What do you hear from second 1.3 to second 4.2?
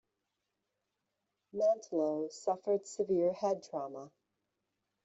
Mantlo suffered severe head trauma.